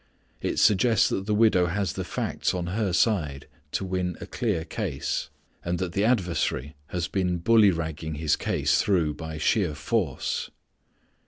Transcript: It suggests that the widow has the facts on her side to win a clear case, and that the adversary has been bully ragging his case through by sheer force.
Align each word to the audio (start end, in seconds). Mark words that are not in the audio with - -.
It 0.41 0.57
suggests 0.57 1.09
that 1.09 1.27
the 1.27 1.35
widow 1.35 1.67
has 1.67 1.93
the 1.93 2.03
facts 2.03 2.55
on 2.55 2.65
her 2.73 2.91
side 2.91 3.45
to 3.73 3.85
win 3.85 4.17
a 4.19 4.25
clear 4.25 4.65
case, 4.65 5.29
and 5.63 5.77
that 5.77 5.91
the 5.91 6.03
adversary 6.05 6.75
has 6.87 7.07
been 7.07 7.37
bully 7.37 7.69
ragging 7.69 8.15
his 8.15 8.35
case 8.35 8.81
through 8.81 9.13
by 9.13 9.37
sheer 9.37 9.75
force. 9.75 10.49